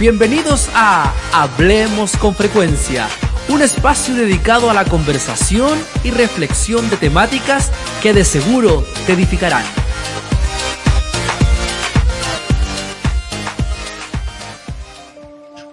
Bienvenidos 0.00 0.70
a 0.74 1.12
Hablemos 1.30 2.16
con 2.16 2.34
Frecuencia, 2.34 3.06
un 3.50 3.60
espacio 3.60 4.14
dedicado 4.14 4.70
a 4.70 4.72
la 4.72 4.86
conversación 4.86 5.78
y 6.02 6.10
reflexión 6.10 6.88
de 6.88 6.96
temáticas 6.96 7.70
que 8.02 8.14
de 8.14 8.24
seguro 8.24 8.82
te 9.04 9.12
edificarán. 9.12 9.62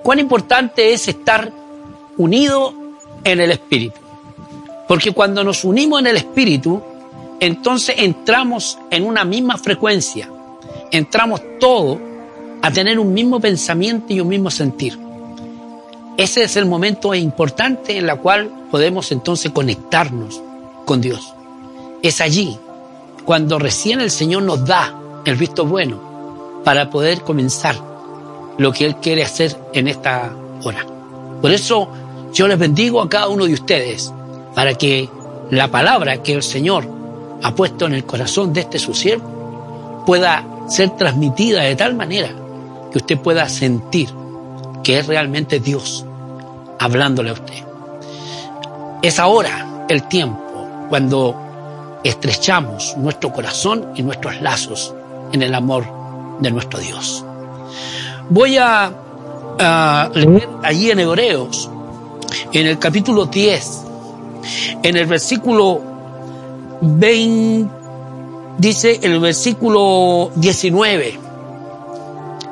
Cuán 0.03 0.19
importante 0.19 0.91
es 0.91 1.07
estar 1.07 1.53
unido 2.17 2.73
en 3.23 3.39
el 3.39 3.51
Espíritu. 3.51 4.01
Porque 4.89 5.13
cuando 5.13 5.45
nos 5.45 5.63
unimos 5.63 6.01
en 6.01 6.07
el 6.07 6.17
Espíritu, 6.17 6.83
entonces 7.39 7.95
entramos 7.97 8.77
en 8.91 9.05
una 9.05 9.23
misma 9.23 9.57
frecuencia. 9.57 10.29
Entramos 10.91 11.39
todos 11.61 12.06
a 12.61 12.71
tener 12.71 12.99
un 12.99 13.13
mismo 13.13 13.39
pensamiento 13.39 14.13
y 14.13 14.19
un 14.19 14.27
mismo 14.27 14.49
sentir. 14.49 14.97
Ese 16.17 16.43
es 16.43 16.57
el 16.57 16.65
momento 16.65 17.13
importante 17.13 17.97
en 17.97 18.09
el 18.09 18.17
cual 18.17 18.49
podemos 18.71 19.11
entonces 19.11 19.51
conectarnos 19.51 20.41
con 20.85 20.99
Dios. 20.99 21.33
Es 22.01 22.21
allí 22.21 22.57
cuando 23.25 23.59
recién 23.59 24.01
el 24.01 24.09
Señor 24.09 24.43
nos 24.43 24.65
da 24.65 24.95
el 25.25 25.35
visto 25.35 25.65
bueno 25.65 26.61
para 26.63 26.89
poder 26.89 27.21
comenzar 27.21 27.75
lo 28.57 28.71
que 28.73 28.85
Él 28.85 28.95
quiere 28.95 29.23
hacer 29.23 29.55
en 29.73 29.87
esta 29.87 30.33
hora. 30.63 30.85
Por 31.41 31.51
eso 31.51 31.87
yo 32.33 32.47
les 32.47 32.57
bendigo 32.57 33.01
a 33.01 33.09
cada 33.09 33.27
uno 33.27 33.45
de 33.45 33.53
ustedes 33.53 34.11
para 34.55 34.73
que 34.73 35.07
la 35.51 35.67
palabra 35.67 36.23
que 36.23 36.33
el 36.33 36.43
Señor 36.43 36.87
ha 37.43 37.53
puesto 37.53 37.85
en 37.85 37.93
el 37.93 38.05
corazón 38.05 38.53
de 38.53 38.61
este 38.61 38.79
su 38.79 38.93
siervo 38.95 40.03
pueda 40.05 40.43
ser 40.67 40.95
transmitida 40.97 41.61
de 41.61 41.75
tal 41.75 41.95
manera 41.95 42.31
que 42.91 42.97
usted 42.97 43.17
pueda 43.19 43.47
sentir 43.49 44.09
que 44.83 44.99
es 44.99 45.07
realmente 45.07 45.59
Dios 45.59 46.05
hablándole 46.79 47.31
a 47.31 47.33
usted. 47.33 47.63
Es 49.01 49.19
ahora 49.19 49.85
el 49.89 50.03
tiempo 50.07 50.67
cuando 50.89 51.35
estrechamos 52.03 52.95
nuestro 52.97 53.31
corazón 53.33 53.91
y 53.95 54.03
nuestros 54.03 54.41
lazos 54.41 54.93
en 55.31 55.41
el 55.41 55.53
amor 55.53 55.85
de 56.39 56.51
nuestro 56.51 56.79
Dios. 56.79 57.23
Voy 58.29 58.57
a, 58.57 58.91
leer 60.13 60.49
allí 60.63 60.91
en 60.91 60.99
Hebreos, 60.99 61.69
en 62.53 62.67
el 62.67 62.77
capítulo 62.77 63.25
10, 63.25 63.83
en 64.83 64.97
el 64.97 65.05
versículo 65.05 65.81
20, 66.81 67.69
dice 68.57 68.99
el 69.01 69.19
versículo 69.19 70.31
19. 70.35 71.26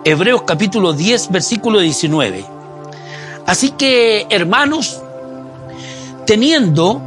Hebreos 0.07 0.43
capítulo 0.43 0.93
10, 0.93 1.31
versículo 1.31 1.79
19. 1.79 2.45
Así 3.47 3.71
que, 3.71 4.27
hermanos, 4.29 5.01
teniendo 6.27 7.01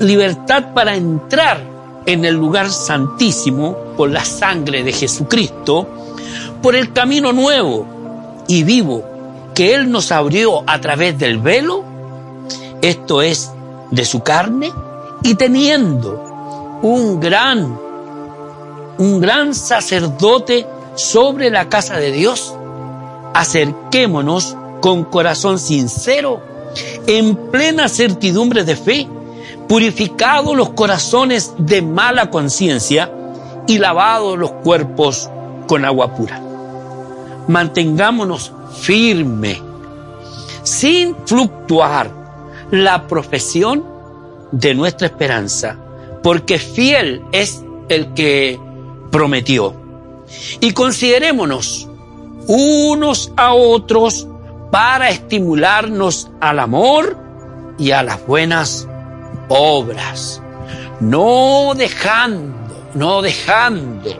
libertad 0.00 0.74
para 0.74 0.96
entrar 0.96 1.62
en 2.04 2.24
el 2.24 2.34
lugar 2.34 2.68
santísimo 2.70 3.76
por 3.96 4.10
la 4.10 4.24
sangre 4.24 4.82
de 4.82 4.92
Jesucristo, 4.92 5.86
por 6.60 6.74
el 6.74 6.92
camino 6.92 7.32
nuevo 7.32 7.86
y 8.48 8.64
vivo 8.64 9.04
que 9.54 9.72
Él 9.72 9.88
nos 9.88 10.10
abrió 10.10 10.64
a 10.66 10.80
través 10.80 11.16
del 11.16 11.38
velo, 11.38 11.84
esto 12.82 13.22
es, 13.22 13.52
de 13.92 14.04
su 14.04 14.18
carne, 14.18 14.72
y 15.22 15.36
teniendo 15.36 16.80
un 16.82 17.20
gran, 17.20 17.78
un 18.98 19.20
gran 19.20 19.54
sacerdote 19.54 20.73
sobre 20.94 21.50
la 21.50 21.68
casa 21.68 21.98
de 21.98 22.12
Dios, 22.12 22.54
acerquémonos 23.34 24.56
con 24.80 25.04
corazón 25.04 25.58
sincero, 25.58 26.40
en 27.06 27.36
plena 27.50 27.88
certidumbre 27.88 28.64
de 28.64 28.76
fe, 28.76 29.08
purificados 29.68 30.56
los 30.56 30.70
corazones 30.70 31.54
de 31.58 31.82
mala 31.82 32.30
conciencia 32.30 33.10
y 33.66 33.78
lavados 33.78 34.38
los 34.38 34.50
cuerpos 34.50 35.30
con 35.66 35.84
agua 35.84 36.14
pura. 36.14 36.40
Mantengámonos 37.48 38.52
firme, 38.80 39.60
sin 40.62 41.16
fluctuar, 41.24 42.24
la 42.70 43.06
profesión 43.06 43.84
de 44.50 44.74
nuestra 44.74 45.06
esperanza, 45.06 45.76
porque 46.22 46.58
fiel 46.58 47.22
es 47.32 47.62
el 47.88 48.14
que 48.14 48.58
prometió. 49.10 49.83
Y 50.60 50.72
considerémonos 50.72 51.88
unos 52.46 53.32
a 53.36 53.54
otros 53.54 54.26
para 54.70 55.08
estimularnos 55.10 56.30
al 56.40 56.58
amor 56.58 57.16
y 57.78 57.92
a 57.92 58.02
las 58.02 58.26
buenas 58.26 58.88
obras, 59.48 60.42
no 61.00 61.74
dejando, 61.76 62.90
no 62.94 63.22
dejando. 63.22 64.10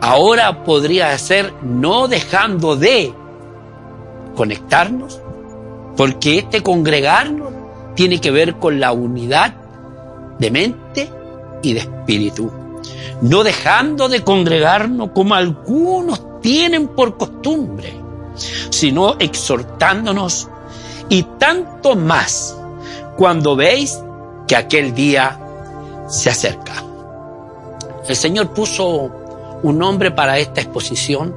Ahora 0.00 0.64
podría 0.64 1.16
ser 1.18 1.52
no 1.62 2.08
dejando 2.08 2.76
de 2.76 3.12
conectarnos, 4.36 5.20
porque 5.96 6.38
este 6.38 6.62
congregarnos 6.62 7.52
tiene 7.94 8.20
que 8.20 8.30
ver 8.30 8.56
con 8.56 8.78
la 8.78 8.92
unidad 8.92 9.54
de 10.38 10.50
mente 10.50 11.10
y 11.62 11.74
de 11.74 11.80
espíritu 11.80 12.52
no 13.20 13.42
dejando 13.42 14.08
de 14.08 14.22
congregarnos 14.22 15.10
como 15.14 15.34
algunos 15.34 16.40
tienen 16.40 16.88
por 16.88 17.16
costumbre, 17.16 17.94
sino 18.70 19.16
exhortándonos 19.18 20.48
y 21.08 21.22
tanto 21.38 21.96
más 21.96 22.56
cuando 23.16 23.56
veis 23.56 23.98
que 24.46 24.56
aquel 24.56 24.94
día 24.94 25.38
se 26.08 26.30
acerca. 26.30 26.84
El 28.08 28.16
Señor 28.16 28.54
puso 28.54 29.10
un 29.62 29.78
nombre 29.78 30.10
para 30.10 30.38
esta 30.38 30.60
exposición 30.60 31.34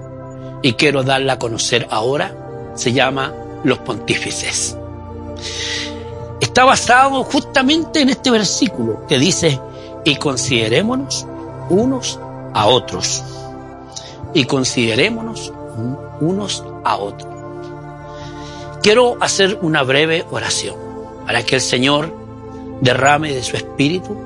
y 0.61 0.73
quiero 0.73 1.03
darla 1.03 1.33
a 1.33 1.39
conocer 1.39 1.87
ahora. 1.89 2.33
Se 2.75 2.93
llama 2.93 3.33
Los 3.63 3.79
Pontífices. 3.79 4.77
Está 6.39 6.63
basado 6.63 7.23
justamente 7.23 8.01
en 8.01 8.09
este 8.09 8.31
versículo 8.31 9.05
que 9.07 9.19
dice, 9.19 9.59
y 10.05 10.15
considerémonos 10.15 11.27
unos 11.71 12.19
a 12.53 12.67
otros 12.67 13.23
y 14.33 14.45
considerémonos 14.45 15.53
unos 16.19 16.63
a 16.83 16.97
otros. 16.97 17.31
Quiero 18.81 19.17
hacer 19.21 19.57
una 19.61 19.83
breve 19.83 20.25
oración 20.31 20.75
para 21.25 21.43
que 21.43 21.55
el 21.55 21.61
Señor 21.61 22.13
derrame 22.81 23.33
de 23.33 23.43
su 23.43 23.55
espíritu 23.55 24.17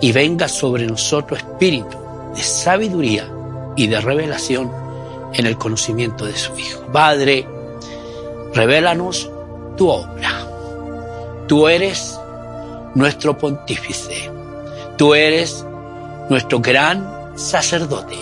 y 0.00 0.12
venga 0.12 0.48
sobre 0.48 0.86
nosotros 0.86 1.40
espíritu 1.40 1.98
de 2.34 2.42
sabiduría 2.42 3.28
y 3.76 3.86
de 3.86 4.00
revelación 4.00 4.70
en 5.34 5.46
el 5.46 5.58
conocimiento 5.58 6.24
de 6.24 6.36
su 6.36 6.56
Hijo. 6.58 6.80
Padre, 6.92 7.46
revélanos 8.54 9.30
tu 9.76 9.88
obra. 9.88 10.46
Tú 11.48 11.68
eres 11.68 12.18
nuestro 12.94 13.36
pontífice. 13.36 14.30
Tú 14.96 15.14
eres 15.14 15.66
nuestro 16.28 16.60
gran 16.60 17.32
sacerdote. 17.36 18.16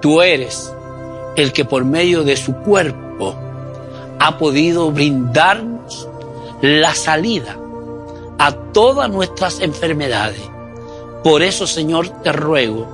Tú 0.00 0.22
eres 0.22 0.72
el 1.36 1.52
que 1.52 1.64
por 1.64 1.84
medio 1.84 2.24
de 2.24 2.36
su 2.36 2.54
cuerpo 2.54 3.34
ha 4.18 4.38
podido 4.38 4.90
brindarnos 4.90 6.08
la 6.62 6.94
salida 6.94 7.56
a 8.38 8.52
todas 8.72 9.10
nuestras 9.10 9.60
enfermedades. 9.60 10.40
Por 11.22 11.42
eso, 11.42 11.66
Señor, 11.66 12.08
te 12.22 12.32
ruego 12.32 12.86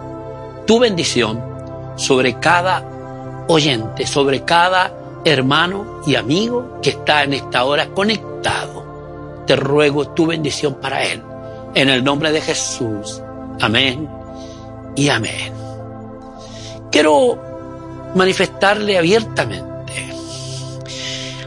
tu 0.67 0.79
bendición 0.79 1.43
sobre 1.97 2.39
cada 2.39 3.45
oyente, 3.49 4.07
sobre 4.07 4.45
cada 4.45 4.93
hermano 5.25 6.03
y 6.07 6.17
amigo 6.17 6.79
que 6.83 6.91
está 6.91 7.23
en 7.25 7.35
esta 7.35 7.65
hora 7.65 7.89
conectado. 7.89 8.85
Te 9.47 9.57
ruego 9.57 10.09
tu 10.09 10.27
bendición 10.27 10.75
para 10.75 11.05
él. 11.05 11.23
En 11.75 11.89
el 11.89 12.05
nombre 12.05 12.33
de 12.33 12.41
Jesús. 12.41 13.21
Amén 13.61 14.09
y 14.95 15.09
amén. 15.09 15.53
Quiero 16.91 18.11
manifestarle 18.15 18.99
abiertamente 18.99 19.73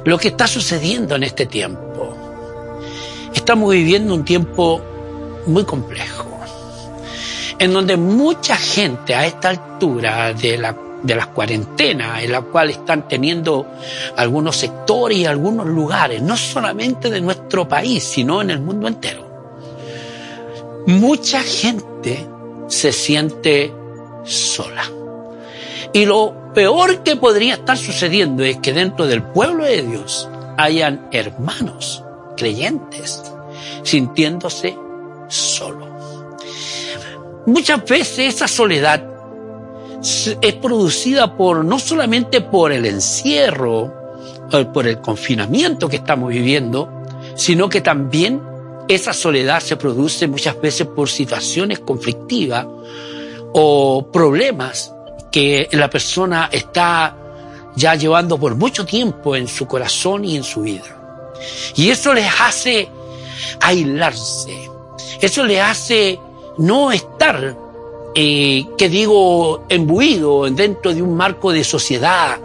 lo 0.03 0.17
que 0.17 0.29
está 0.29 0.47
sucediendo 0.47 1.15
en 1.15 1.23
este 1.23 1.45
tiempo. 1.45 2.15
Estamos 3.33 3.71
viviendo 3.71 4.13
un 4.13 4.25
tiempo 4.25 4.81
muy 5.45 5.63
complejo, 5.65 6.39
en 7.59 7.73
donde 7.73 7.97
mucha 7.97 8.55
gente 8.55 9.13
a 9.13 9.25
esta 9.25 9.49
altura 9.49 10.33
de 10.33 10.57
la 10.57 10.75
de 11.05 11.15
las 11.15 11.27
cuarentenas 11.27 12.23
en 12.23 12.31
la 12.31 12.41
cual 12.41 12.71
están 12.71 13.07
teniendo 13.07 13.67
algunos 14.17 14.57
sectores 14.57 15.19
y 15.19 15.25
algunos 15.25 15.67
lugares, 15.67 16.21
no 16.21 16.35
solamente 16.35 17.09
de 17.09 17.21
nuestro 17.21 17.67
país, 17.67 18.03
sino 18.03 18.41
en 18.41 18.49
el 18.49 18.59
mundo 18.59 18.87
entero. 18.87 19.24
Mucha 20.87 21.41
gente 21.41 22.27
se 22.67 22.91
siente 22.91 23.73
sola. 24.23 24.83
Y 25.93 26.05
lo 26.05 26.53
peor 26.53 27.03
que 27.03 27.15
podría 27.15 27.55
estar 27.55 27.77
sucediendo 27.77 28.43
es 28.43 28.57
que 28.57 28.73
dentro 28.73 29.07
del 29.07 29.23
pueblo 29.23 29.63
de 29.63 29.81
Dios 29.81 30.29
hayan 30.57 31.07
hermanos 31.11 32.03
creyentes 32.37 33.23
sintiéndose 33.83 34.77
solos. 35.27 35.89
Muchas 37.45 37.83
veces 37.85 38.35
esa 38.35 38.47
soledad 38.47 39.03
es 40.41 40.53
producida 40.55 41.35
por 41.35 41.65
no 41.65 41.79
solamente 41.79 42.41
por 42.41 42.71
el 42.71 42.85
encierro, 42.85 43.93
por 44.73 44.87
el 44.87 44.99
confinamiento 45.01 45.89
que 45.89 45.95
estamos 45.97 46.29
viviendo, 46.29 46.89
sino 47.35 47.69
que 47.69 47.81
también 47.81 48.54
esa 48.87 49.13
soledad 49.13 49.59
se 49.59 49.77
produce 49.77 50.27
muchas 50.27 50.59
veces 50.61 50.87
por 50.87 51.09
situaciones 51.09 51.79
conflictivas 51.79 52.65
o 53.53 54.07
problemas 54.11 54.93
que 55.31 55.67
la 55.71 55.89
persona 55.89 56.49
está 56.51 57.17
ya 57.75 57.95
llevando 57.95 58.37
por 58.37 58.55
mucho 58.55 58.85
tiempo 58.85 59.35
en 59.35 59.47
su 59.47 59.65
corazón 59.65 60.23
y 60.23 60.35
en 60.35 60.43
su 60.43 60.61
vida. 60.61 61.33
Y 61.75 61.89
eso 61.89 62.13
les 62.13 62.29
hace 62.39 62.89
aislarse, 63.59 64.69
eso 65.19 65.43
les 65.45 65.61
hace 65.61 66.19
no 66.57 66.91
estar, 66.91 67.57
eh, 68.13 68.65
que 68.77 68.87
digo, 68.87 69.65
embuido 69.67 70.49
dentro 70.49 70.93
de 70.93 71.01
un 71.01 71.15
marco 71.15 71.51
de 71.51 71.63
sociedad, 71.63 72.37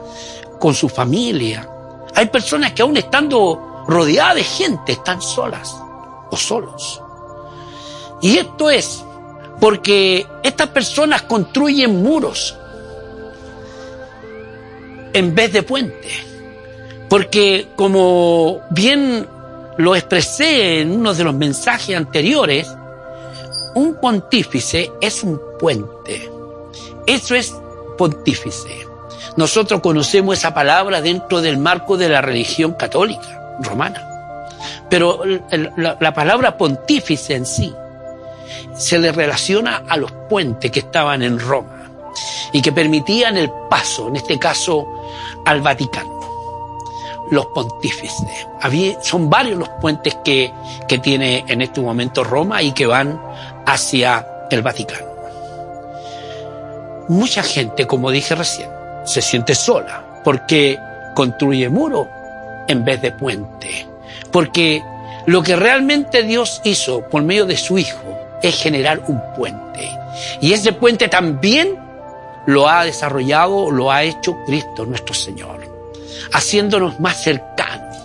con 0.58 0.74
su 0.74 0.88
familia. 0.88 1.68
Hay 2.14 2.26
personas 2.26 2.72
que 2.72 2.82
aún 2.82 2.96
estando 2.96 3.84
rodeadas 3.86 4.36
de 4.36 4.44
gente 4.44 4.92
están 4.92 5.22
solas 5.22 5.79
o 6.30 6.36
solos. 6.36 7.02
Y 8.20 8.38
esto 8.38 8.70
es 8.70 9.04
porque 9.60 10.26
estas 10.42 10.68
personas 10.68 11.22
construyen 11.22 12.02
muros 12.02 12.56
en 15.12 15.34
vez 15.34 15.52
de 15.52 15.62
puentes. 15.62 16.12
Porque 17.08 17.68
como 17.76 18.60
bien 18.70 19.26
lo 19.76 19.96
expresé 19.96 20.80
en 20.80 20.92
uno 20.92 21.14
de 21.14 21.24
los 21.24 21.34
mensajes 21.34 21.96
anteriores, 21.96 22.68
un 23.74 23.94
pontífice 24.00 24.90
es 25.00 25.22
un 25.22 25.40
puente. 25.58 26.30
Eso 27.06 27.34
es 27.34 27.54
pontífice. 27.98 28.86
Nosotros 29.36 29.80
conocemos 29.80 30.38
esa 30.38 30.54
palabra 30.54 31.00
dentro 31.00 31.40
del 31.40 31.58
marco 31.58 31.96
de 31.96 32.08
la 32.08 32.20
religión 32.20 32.72
católica 32.72 33.58
romana. 33.60 34.09
Pero 34.90 35.22
la, 35.76 36.12
palabra 36.12 36.58
pontífice 36.58 37.36
en 37.36 37.46
sí 37.46 37.72
se 38.74 38.98
le 38.98 39.12
relaciona 39.12 39.84
a 39.88 39.96
los 39.96 40.10
puentes 40.28 40.70
que 40.70 40.80
estaban 40.80 41.22
en 41.22 41.38
Roma 41.38 41.84
y 42.52 42.60
que 42.60 42.72
permitían 42.72 43.36
el 43.36 43.50
paso, 43.70 44.08
en 44.08 44.16
este 44.16 44.38
caso, 44.38 44.86
al 45.46 45.60
Vaticano. 45.60 46.18
Los 47.30 47.46
pontífices. 47.46 48.46
son 49.02 49.30
varios 49.30 49.56
los 49.56 49.68
puentes 49.80 50.16
que, 50.24 50.52
que 50.88 50.98
tiene 50.98 51.44
en 51.46 51.62
este 51.62 51.80
momento 51.80 52.24
Roma 52.24 52.60
y 52.60 52.72
que 52.72 52.86
van 52.86 53.20
hacia 53.66 54.26
el 54.50 54.62
Vaticano. 54.62 55.06
Mucha 57.08 57.44
gente, 57.44 57.86
como 57.86 58.10
dije 58.10 58.34
recién, 58.34 58.70
se 59.04 59.22
siente 59.22 59.54
sola 59.54 60.22
porque 60.24 60.76
construye 61.14 61.68
muro 61.68 62.08
en 62.66 62.84
vez 62.84 63.00
de 63.02 63.12
puente. 63.12 63.89
Porque 64.32 64.82
lo 65.26 65.42
que 65.42 65.56
realmente 65.56 66.22
Dios 66.22 66.60
hizo 66.64 67.02
por 67.02 67.22
medio 67.22 67.46
de 67.46 67.56
su 67.56 67.78
Hijo 67.78 68.18
es 68.42 68.60
generar 68.60 69.02
un 69.06 69.20
puente. 69.36 69.90
Y 70.40 70.52
ese 70.52 70.72
puente 70.72 71.08
también 71.08 71.78
lo 72.46 72.68
ha 72.68 72.84
desarrollado, 72.84 73.70
lo 73.70 73.90
ha 73.90 74.02
hecho 74.02 74.36
Cristo 74.46 74.84
nuestro 74.84 75.14
Señor, 75.14 75.60
haciéndonos 76.32 76.98
más 77.00 77.22
cercanos. 77.22 77.96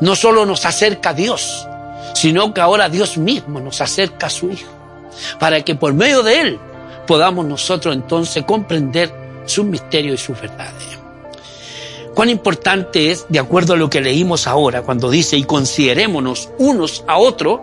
No 0.00 0.14
solo 0.14 0.46
nos 0.46 0.64
acerca 0.66 1.10
a 1.10 1.14
Dios, 1.14 1.66
sino 2.14 2.52
que 2.54 2.60
ahora 2.60 2.88
Dios 2.88 3.18
mismo 3.18 3.60
nos 3.60 3.80
acerca 3.80 4.26
a 4.26 4.30
su 4.30 4.50
Hijo, 4.50 4.72
para 5.38 5.62
que 5.62 5.74
por 5.74 5.92
medio 5.94 6.22
de 6.22 6.40
Él 6.40 6.60
podamos 7.06 7.44
nosotros 7.46 7.94
entonces 7.94 8.44
comprender 8.44 9.12
sus 9.46 9.64
misterios 9.64 10.20
y 10.20 10.24
sus 10.24 10.40
verdades. 10.40 10.98
Cuán 12.16 12.30
importante 12.30 13.10
es, 13.10 13.26
de 13.28 13.38
acuerdo 13.38 13.74
a 13.74 13.76
lo 13.76 13.90
que 13.90 14.00
leímos 14.00 14.46
ahora, 14.46 14.80
cuando 14.80 15.10
dice, 15.10 15.36
y 15.36 15.44
considerémonos 15.44 16.48
unos 16.58 17.04
a 17.06 17.18
otros, 17.18 17.60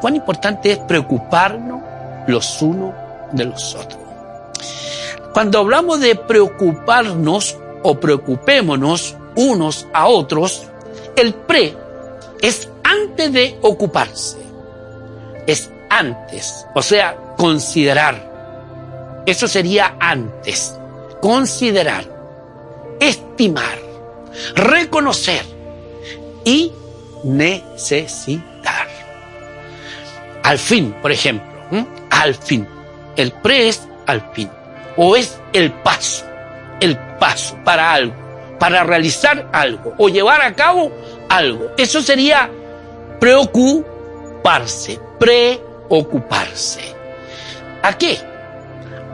cuán 0.00 0.14
importante 0.14 0.70
es 0.70 0.78
preocuparnos 0.78 1.82
los 2.28 2.62
unos 2.62 2.94
de 3.32 3.46
los 3.46 3.74
otros. 3.74 4.00
Cuando 5.34 5.58
hablamos 5.58 5.98
de 5.98 6.14
preocuparnos 6.14 7.58
o 7.82 7.98
preocupémonos 7.98 9.16
unos 9.34 9.88
a 9.92 10.06
otros, 10.06 10.68
el 11.16 11.34
pre 11.34 11.74
es 12.40 12.68
antes 12.84 13.32
de 13.32 13.58
ocuparse. 13.62 14.38
Es 15.48 15.68
antes, 15.90 16.64
o 16.72 16.82
sea, 16.82 17.16
considerar. 17.36 19.24
Eso 19.26 19.48
sería 19.48 19.96
antes. 19.98 20.78
Considerar 21.20 22.21
estimar, 23.08 23.78
reconocer 24.54 25.44
y 26.44 26.72
necesitar. 27.24 28.88
Al 30.42 30.58
fin, 30.58 30.94
por 31.00 31.12
ejemplo, 31.12 31.50
al 32.10 32.34
fin. 32.34 32.68
El 33.16 33.32
pre 33.32 33.68
es 33.68 33.86
al 34.06 34.32
fin. 34.32 34.50
O 34.96 35.16
es 35.16 35.40
el 35.52 35.72
paso, 35.72 36.24
el 36.80 36.98
paso 37.18 37.56
para 37.64 37.92
algo, 37.92 38.14
para 38.58 38.84
realizar 38.84 39.48
algo 39.52 39.94
o 39.98 40.08
llevar 40.08 40.42
a 40.42 40.54
cabo 40.54 40.92
algo. 41.28 41.70
Eso 41.78 42.02
sería 42.02 42.50
preocuparse, 43.18 45.00
preocuparse. 45.18 46.80
¿A 47.82 47.96
qué? 47.96 48.18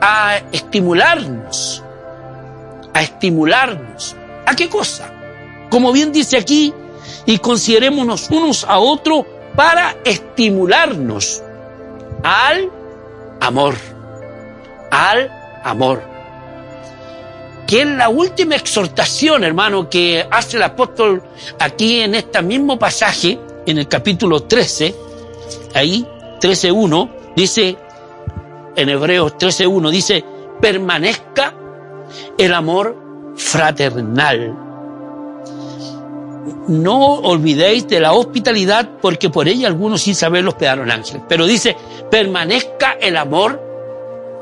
A 0.01 0.41
estimularnos, 0.51 1.83
estimularnos. 3.19 4.15
¿A 4.45 4.55
qué 4.55 4.69
cosa? 4.69 5.13
Como 5.69 5.91
bien 5.91 6.13
dice 6.13 6.37
aquí, 6.37 6.73
y 7.25 7.37
considerémonos 7.39 8.29
unos 8.29 8.63
a 8.63 8.79
otros 8.79 9.25
para 9.55 9.97
estimularnos 10.05 11.43
al 12.23 12.71
amor, 13.41 13.75
al 14.89 15.29
amor. 15.63 16.01
Que 17.67 17.81
es 17.81 17.87
la 17.87 18.07
última 18.07 18.55
exhortación, 18.55 19.43
hermano, 19.43 19.89
que 19.89 20.25
hace 20.31 20.57
el 20.57 20.63
apóstol 20.63 21.21
aquí 21.59 21.99
en 21.99 22.15
este 22.15 22.41
mismo 22.41 22.79
pasaje, 22.79 23.37
en 23.65 23.77
el 23.77 23.87
capítulo 23.87 24.43
13, 24.43 24.95
ahí, 25.75 26.07
13.1, 26.39 27.33
dice, 27.35 27.77
en 28.75 28.89
Hebreos 28.89 29.33
13.1, 29.33 29.91
dice, 29.91 30.25
permanezca 30.61 31.53
el 32.37 32.53
amor 32.53 33.08
fraternal. 33.35 34.55
No 36.67 37.15
olvidéis 37.15 37.87
de 37.87 37.99
la 37.99 38.13
hospitalidad 38.13 38.89
porque 39.01 39.29
por 39.29 39.47
ella 39.47 39.67
algunos 39.67 40.01
sin 40.01 40.15
saberlo 40.15 40.51
hospedaron 40.51 40.91
ángeles. 40.91 41.23
Pero 41.27 41.45
dice, 41.45 41.75
permanezca 42.09 42.93
el 43.01 43.17
amor 43.17 43.61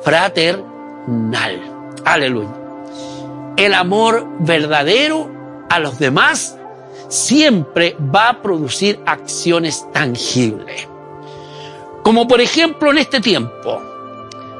fraternal. 0.03 1.61
Aleluya. 2.05 2.53
El 3.57 3.73
amor 3.73 4.27
verdadero 4.39 5.29
a 5.69 5.79
los 5.79 5.99
demás 5.99 6.57
siempre 7.09 7.95
va 8.13 8.29
a 8.29 8.41
producir 8.41 8.99
acciones 9.05 9.85
tangibles. 9.91 10.87
Como 12.03 12.27
por 12.27 12.41
ejemplo 12.41 12.91
en 12.91 12.99
este 12.99 13.19
tiempo, 13.19 13.81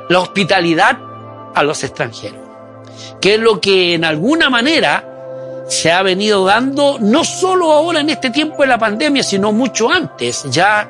la 0.09 0.19
hospitalidad 0.19 0.97
a 1.53 1.63
los 1.63 1.83
extranjeros 1.83 2.46
que 3.21 3.35
es 3.35 3.39
lo 3.39 3.59
que 3.59 3.93
en 3.93 4.05
alguna 4.05 4.49
manera 4.49 5.65
se 5.67 5.91
ha 5.91 6.01
venido 6.01 6.45
dando, 6.45 6.97
no 6.99 7.23
solo 7.23 7.71
ahora 7.71 7.99
en 7.99 8.09
este 8.09 8.29
tiempo 8.29 8.61
de 8.61 8.67
la 8.67 8.77
pandemia, 8.77 9.23
sino 9.23 9.51
mucho 9.51 9.89
antes. 9.89 10.45
Ya 10.49 10.89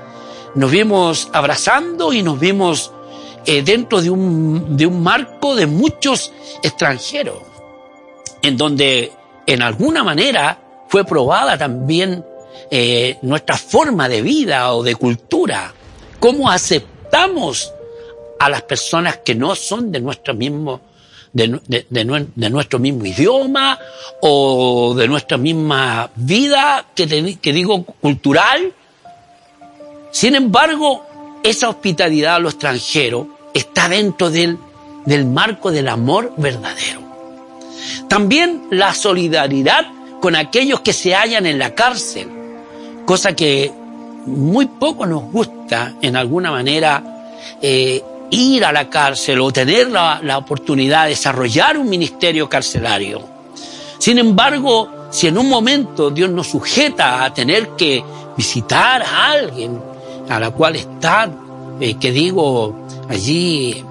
nos 0.56 0.72
vimos 0.72 1.30
abrazando 1.34 2.14
y 2.14 2.22
nos 2.22 2.40
vimos 2.40 2.92
eh, 3.46 3.62
dentro 3.62 4.02
de 4.02 4.10
un, 4.10 4.78
de 4.78 4.86
un 4.86 5.02
marco 5.02 5.56
de 5.56 5.68
muchos 5.68 6.32
extranjeros, 6.62 7.40
en 8.42 8.58
donde 8.58 9.12
en 9.46 9.62
alguna 9.62 10.04
manera 10.04 10.60
fue 10.90 11.06
probada 11.06 11.58
también 11.58 12.24
eh, 12.70 13.18
nuestra 13.22 13.58
forma 13.58 14.10
de 14.10 14.22
vida 14.22 14.74
o 14.74 14.84
de 14.84 14.96
cultura, 14.96 15.74
cómo 16.20 16.50
aceptamos 16.50 17.74
a 18.40 18.50
las 18.50 18.64
personas 18.64 19.18
que 19.18 19.36
no 19.36 19.56
son 19.56 19.92
de 19.92 20.00
nuestro 20.00 20.34
mismo 20.34 20.82
de, 21.34 22.50
nuestro 22.50 22.80
mismo 22.80 23.06
idioma 23.06 23.78
o 24.22 24.94
de 24.96 25.08
nuestra 25.08 25.38
misma 25.38 26.10
vida, 26.16 26.86
que, 26.96 27.38
que 27.42 27.54
digo 27.54 27.84
cultural. 27.84 28.74
Sin 30.12 30.36
embargo, 30.36 31.06
esa 31.44 31.70
hospitalidad 31.70 32.36
a 32.36 32.40
lo 32.40 32.50
extranjero 32.50 33.28
está 33.54 33.90
dentro 33.90 34.30
del, 34.30 34.58
del 35.06 35.26
marco 35.26 35.72
del 35.72 35.88
amor 35.88 36.34
verdadero. 36.38 37.02
También 38.08 38.68
la 38.72 38.94
solidaridad 38.94 39.86
con 40.22 40.36
aquellos 40.36 40.82
que 40.82 40.94
se 40.94 41.14
hallan 41.14 41.46
en 41.46 41.60
la 41.60 41.76
cárcel, 41.76 42.28
cosa 43.06 43.36
que 43.36 43.72
muy 44.26 44.66
poco 44.66 45.06
nos 45.06 45.32
gusta 45.32 45.94
en 46.02 46.16
alguna 46.16 46.52
manera 46.52 47.04
eh, 47.62 48.04
ir 48.30 48.66
a 48.66 48.72
la 48.72 48.90
cárcel 48.90 49.40
o 49.42 49.52
tener 49.52 49.90
la, 49.90 50.20
la 50.24 50.38
oportunidad 50.38 51.04
de 51.04 51.10
desarrollar 51.10 51.78
un 51.78 51.90
ministerio 51.90 52.50
carcelario. 52.50 53.22
Sin 53.98 54.18
embargo, 54.20 54.90
si 55.10 55.28
en 55.28 55.38
un 55.38 55.50
momento 55.50 56.10
Dios 56.10 56.30
nos 56.30 56.48
sujeta 56.48 57.24
a 57.24 57.34
tener 57.34 57.70
que 57.70 58.04
visitar 58.36 59.02
a 59.02 59.32
alguien 59.32 59.80
a 60.30 60.40
la 60.40 60.52
cual 60.52 60.76
está, 60.76 61.30
eh, 61.80 61.96
que 61.96 62.12
digo, 62.12 62.76
allí 63.10 63.84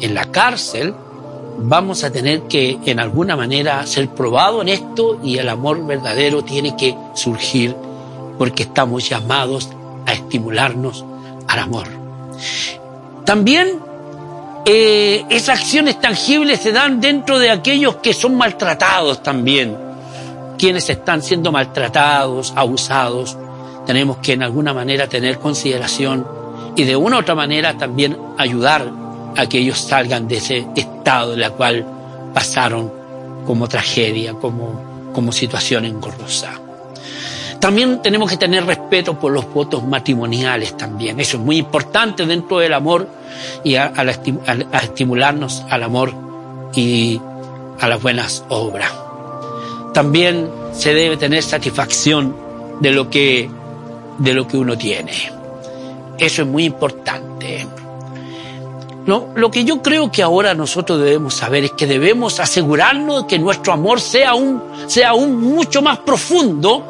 en 0.00 0.14
la 0.14 0.26
cárcel, 0.26 0.94
vamos 1.58 2.04
a 2.04 2.10
tener 2.10 2.42
que 2.42 2.78
en 2.86 3.00
alguna 3.00 3.36
manera 3.36 3.86
ser 3.86 4.08
probado 4.08 4.62
en 4.62 4.68
esto 4.68 5.20
y 5.22 5.38
el 5.38 5.48
amor 5.48 5.84
verdadero 5.86 6.42
tiene 6.42 6.76
que 6.76 6.96
surgir 7.14 7.74
porque 8.38 8.62
estamos 8.62 9.08
llamados 9.08 9.68
a 10.06 10.12
estimularnos 10.12 11.04
al 11.46 11.58
amor. 11.58 11.88
También 13.30 13.78
eh, 14.66 15.24
esas 15.30 15.60
acciones 15.60 16.00
tangibles 16.00 16.58
se 16.62 16.72
dan 16.72 17.00
dentro 17.00 17.38
de 17.38 17.48
aquellos 17.48 17.94
que 17.98 18.12
son 18.12 18.34
maltratados 18.34 19.22
también, 19.22 19.76
quienes 20.58 20.90
están 20.90 21.22
siendo 21.22 21.52
maltratados, 21.52 22.52
abusados. 22.56 23.38
Tenemos 23.86 24.16
que 24.16 24.32
en 24.32 24.42
alguna 24.42 24.74
manera 24.74 25.06
tener 25.06 25.38
consideración 25.38 26.26
y 26.74 26.82
de 26.82 26.96
una 26.96 27.18
u 27.18 27.20
otra 27.20 27.36
manera 27.36 27.78
también 27.78 28.18
ayudar 28.36 28.90
a 29.36 29.46
que 29.46 29.58
ellos 29.58 29.78
salgan 29.78 30.26
de 30.26 30.38
ese 30.38 30.66
estado 30.74 31.34
en 31.34 31.42
el 31.42 31.52
cual 31.52 31.86
pasaron 32.34 32.92
como 33.46 33.68
tragedia, 33.68 34.34
como, 34.34 35.12
como 35.12 35.30
situación 35.30 35.84
engorrosa. 35.84 36.59
También 37.60 38.00
tenemos 38.00 38.30
que 38.30 38.38
tener 38.38 38.64
respeto 38.64 39.18
por 39.18 39.32
los 39.32 39.52
votos 39.52 39.84
matrimoniales 39.84 40.76
también. 40.78 41.20
Eso 41.20 41.36
es 41.36 41.42
muy 41.42 41.58
importante 41.58 42.24
dentro 42.24 42.58
del 42.58 42.72
amor 42.72 43.06
y 43.62 43.76
a, 43.76 43.92
estimularnos 44.82 45.62
al 45.68 45.82
amor 45.82 46.14
y 46.74 47.20
a 47.78 47.86
las 47.86 48.00
buenas 48.00 48.44
obras. 48.48 48.90
También 49.92 50.48
se 50.72 50.94
debe 50.94 51.18
tener 51.18 51.42
satisfacción 51.42 52.34
de 52.80 52.92
lo 52.92 53.10
que, 53.10 53.50
de 54.18 54.32
lo 54.32 54.48
que 54.48 54.56
uno 54.56 54.78
tiene. 54.78 55.12
Eso 56.18 56.42
es 56.42 56.48
muy 56.48 56.64
importante. 56.64 57.66
No, 59.04 59.28
lo 59.34 59.50
que 59.50 59.64
yo 59.64 59.82
creo 59.82 60.10
que 60.10 60.22
ahora 60.22 60.54
nosotros 60.54 60.98
debemos 61.00 61.34
saber 61.34 61.64
es 61.64 61.72
que 61.72 61.86
debemos 61.86 62.40
asegurarnos 62.40 63.22
de 63.22 63.28
que 63.28 63.38
nuestro 63.38 63.74
amor 63.74 64.00
sea 64.00 64.30
aún, 64.30 64.62
sea 64.86 65.10
aún 65.10 65.40
mucho 65.40 65.82
más 65.82 65.98
profundo 65.98 66.89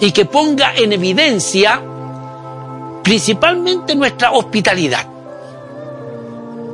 y 0.00 0.12
que 0.12 0.24
ponga 0.24 0.74
en 0.74 0.92
evidencia 0.92 1.80
principalmente 3.02 3.94
nuestra 3.94 4.32
hospitalidad 4.32 5.06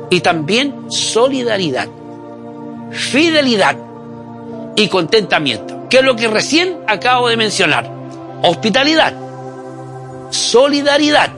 y 0.09 0.19
también 0.21 0.91
solidaridad, 0.91 1.87
fidelidad 2.91 3.77
y 4.75 4.87
contentamiento, 4.87 5.87
que 5.89 5.97
es 5.97 6.03
lo 6.03 6.15
que 6.15 6.27
recién 6.27 6.79
acabo 6.87 7.29
de 7.29 7.37
mencionar. 7.37 7.89
Hospitalidad, 8.43 9.13
solidaridad, 10.29 11.31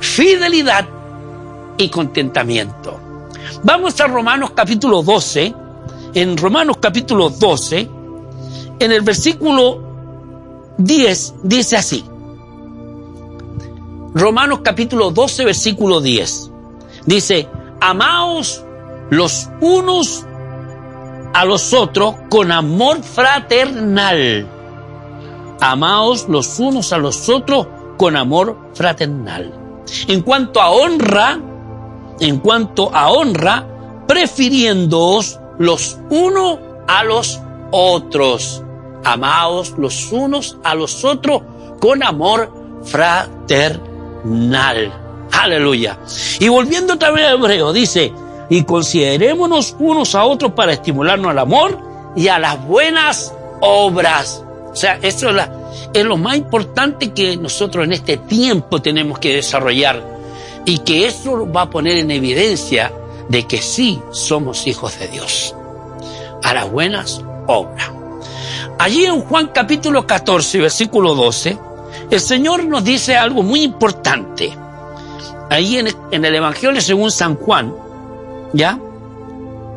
fidelidad 0.00 0.86
y 1.78 1.88
contentamiento. 1.88 3.00
Vamos 3.62 4.00
a 4.00 4.06
Romanos 4.06 4.50
capítulo 4.54 5.02
12. 5.02 5.54
En 6.14 6.36
Romanos 6.36 6.78
capítulo 6.80 7.28
12, 7.28 7.88
en 8.78 8.92
el 8.92 9.02
versículo 9.02 9.87
10, 10.78 11.34
dice 11.42 11.76
así. 11.76 12.04
Romanos 14.14 14.60
capítulo 14.62 15.10
12, 15.10 15.44
versículo 15.44 16.00
10. 16.00 16.50
Dice, 17.04 17.48
amaos 17.80 18.64
los 19.10 19.48
unos 19.60 20.24
a 21.34 21.44
los 21.44 21.72
otros 21.72 22.14
con 22.30 22.52
amor 22.52 23.02
fraternal. 23.02 24.46
Amaos 25.60 26.28
los 26.28 26.58
unos 26.60 26.92
a 26.92 26.98
los 26.98 27.28
otros 27.28 27.66
con 27.96 28.16
amor 28.16 28.56
fraternal. 28.74 29.52
En 30.06 30.22
cuanto 30.22 30.60
a 30.60 30.70
honra, 30.70 31.40
en 32.20 32.38
cuanto 32.38 32.94
a 32.94 33.10
honra, 33.10 33.66
prefiriéndoos 34.06 35.40
los 35.58 35.98
unos 36.10 36.58
a 36.86 37.02
los 37.02 37.40
otros. 37.72 38.62
Amaos 39.08 39.74
los 39.78 40.12
unos 40.12 40.58
a 40.62 40.74
los 40.74 41.02
otros 41.02 41.40
con 41.80 42.02
amor 42.02 42.52
fraternal. 42.84 43.78
Aleluya. 45.32 45.98
Y 46.38 46.48
volviendo 46.48 46.96
vez 46.96 47.26
al 47.26 47.38
hebreo, 47.38 47.72
dice, 47.72 48.12
y 48.50 48.64
considerémonos 48.64 49.76
unos 49.78 50.14
a 50.14 50.24
otros 50.24 50.52
para 50.52 50.74
estimularnos 50.74 51.30
al 51.30 51.38
amor 51.38 51.78
y 52.16 52.28
a 52.28 52.38
las 52.38 52.62
buenas 52.66 53.32
obras. 53.60 54.44
O 54.70 54.76
sea, 54.76 54.98
eso 55.00 55.30
es 55.94 56.04
lo 56.04 56.18
más 56.18 56.36
importante 56.36 57.14
que 57.14 57.38
nosotros 57.38 57.86
en 57.86 57.94
este 57.94 58.18
tiempo 58.18 58.82
tenemos 58.82 59.18
que 59.18 59.34
desarrollar 59.34 60.02
y 60.66 60.80
que 60.80 61.06
eso 61.06 61.50
va 61.50 61.62
a 61.62 61.70
poner 61.70 61.96
en 61.96 62.10
evidencia 62.10 62.92
de 63.30 63.46
que 63.46 63.62
sí 63.62 64.02
somos 64.10 64.66
hijos 64.66 64.98
de 64.98 65.08
Dios. 65.08 65.54
A 66.44 66.52
las 66.52 66.70
buenas 66.70 67.24
obras. 67.46 67.97
Allí 68.78 69.04
en 69.04 69.22
Juan 69.22 69.50
capítulo 69.52 70.06
14, 70.06 70.60
versículo 70.60 71.16
12, 71.16 71.58
el 72.10 72.20
Señor 72.20 72.64
nos 72.64 72.84
dice 72.84 73.16
algo 73.16 73.42
muy 73.42 73.62
importante. 73.62 74.56
Ahí 75.50 75.78
en, 75.78 75.88
en 76.12 76.24
el 76.24 76.34
Evangelio 76.34 76.80
según 76.80 77.10
San 77.10 77.34
Juan, 77.34 77.74
¿ya? 78.52 78.78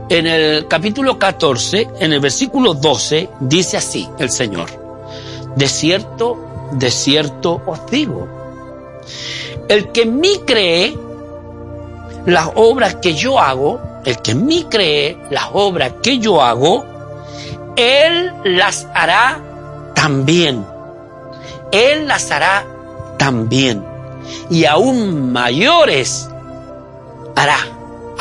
En 0.08 0.28
el 0.28 0.68
capítulo 0.68 1.18
14, 1.18 1.90
en 2.00 2.14
el 2.14 2.20
versículo 2.20 2.76
12, 2.76 3.30
dice 3.40 3.78
así 3.78 4.08
el 4.20 4.30
Señor. 4.30 4.70
De 5.56 5.68
cierto, 5.68 6.70
de 6.74 6.92
cierto 6.92 7.60
os 7.66 7.86
digo. 7.90 8.28
El 9.68 9.92
que 9.92 10.04
en 10.04 10.20
mí 10.20 10.42
cree 10.46 10.96
las 12.28 12.50
obras 12.54 12.96
que 12.96 13.16
yo 13.16 13.40
hago, 13.40 13.80
el 14.06 14.18
que 14.22 14.32
en 14.32 14.46
mí 14.46 14.68
cree 14.70 15.18
las 15.32 15.48
obras 15.54 15.94
que 16.04 16.20
yo 16.20 16.42
hago, 16.42 16.91
él 17.76 18.34
las 18.44 18.88
hará 18.94 19.40
también. 19.96 20.66
Él 21.72 22.08
las 22.08 22.32
hará 22.32 22.66
también. 23.18 23.86
Y 24.50 24.66
aún 24.66 25.32
mayores 25.32 26.30
hará 27.36 27.58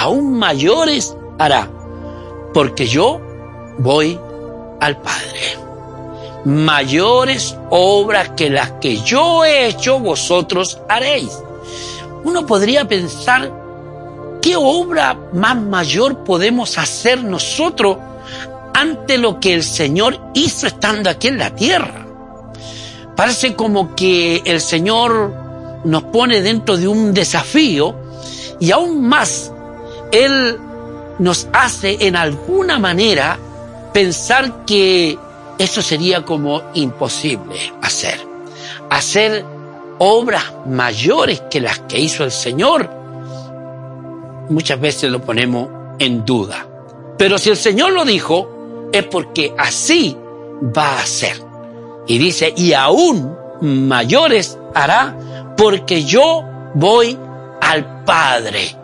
aún 0.00 0.38
mayores 0.38 1.14
hará, 1.38 1.69
porque 2.54 2.87
yo 2.87 3.21
voy 3.78 4.19
al 4.80 4.97
Padre. 4.97 5.59
Mayores 6.47 7.54
obras 7.69 8.30
que 8.30 8.49
las 8.49 8.73
que 8.80 8.97
yo 9.02 9.45
he 9.45 9.66
hecho, 9.66 9.99
vosotros 9.99 10.80
haréis. 10.88 11.30
Uno 12.25 12.47
podría 12.47 12.88
pensar, 12.88 13.52
¿qué 14.40 14.57
obra 14.57 15.19
más 15.35 15.57
mayor 15.57 16.25
podemos 16.25 16.78
hacer 16.78 17.23
nosotros 17.23 17.99
ante 18.75 19.19
lo 19.19 19.41
que 19.41 19.55
el 19.55 19.62
Señor 19.62 20.21
hizo 20.35 20.67
estando 20.67 21.11
aquí 21.11 21.29
en 21.29 21.39
la 21.39 21.55
tierra? 21.55 22.07
Parece 23.17 23.55
como 23.55 23.95
que 23.95 24.43
el 24.45 24.61
Señor 24.61 25.35
nos 25.85 26.03
pone 26.05 26.41
dentro 26.41 26.77
de 26.77 26.89
un 26.89 27.12
desafío 27.12 27.95
y 28.59 28.71
aún 28.71 29.07
más 29.07 29.53
él 30.12 30.59
nos 31.19 31.49
hace 31.53 32.07
en 32.07 32.17
alguna 32.17 32.79
manera 32.79 33.39
pensar 33.93 34.65
que 34.65 35.19
eso 35.59 35.83
sería 35.83 36.25
como 36.25 36.62
imposible 36.75 37.73
hacer. 37.83 38.19
Hacer 38.89 39.45
obras 39.99 40.45
mayores 40.67 41.43
que 41.50 41.61
las 41.61 41.81
que 41.81 42.00
hizo 42.00 42.25
el 42.25 42.31
Señor, 42.31 42.91
muchas 44.49 44.81
veces 44.81 45.11
lo 45.11 45.21
ponemos 45.21 45.69
en 45.99 46.25
duda. 46.25 46.67
Pero 47.19 47.37
si 47.37 47.50
el 47.50 47.57
Señor 47.59 47.93
lo 47.93 48.07
dijo, 48.07 48.60
es 48.93 49.05
porque 49.05 49.55
así 49.57 50.17
va 50.77 51.01
a 51.01 51.07
ser. 51.07 51.43
Y 52.07 52.19
dice, 52.19 52.53
y 52.57 52.73
aún 52.73 53.37
mayores 53.61 54.59
hará 54.75 55.55
porque 55.57 56.05
yo 56.05 56.43
voy 56.75 57.17
al 57.61 58.05
Padre. 58.05 58.77